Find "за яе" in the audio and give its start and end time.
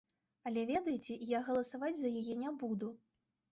2.01-2.41